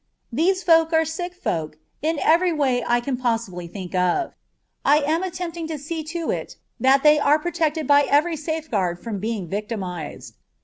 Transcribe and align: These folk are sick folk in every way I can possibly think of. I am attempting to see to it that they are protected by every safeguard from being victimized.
These 0.33 0.63
folk 0.63 0.93
are 0.93 1.05
sick 1.05 1.35
folk 1.35 1.77
in 2.01 2.17
every 2.23 2.51
way 2.51 2.83
I 2.83 3.01
can 3.01 3.17
possibly 3.17 3.67
think 3.67 3.93
of. 3.93 4.33
I 4.83 4.97
am 5.01 5.21
attempting 5.21 5.67
to 5.67 5.77
see 5.77 6.03
to 6.05 6.31
it 6.31 6.55
that 6.79 7.03
they 7.03 7.19
are 7.19 7.37
protected 7.37 7.85
by 7.85 8.05
every 8.09 8.35
safeguard 8.35 8.97
from 8.99 9.19
being 9.19 9.47
victimized. 9.47 10.37